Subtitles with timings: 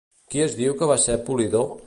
[0.35, 1.71] Qui es diu que va ser Polidor?